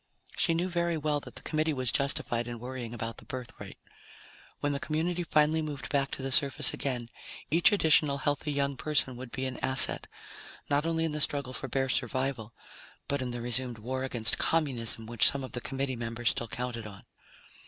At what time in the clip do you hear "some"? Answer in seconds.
15.29-15.43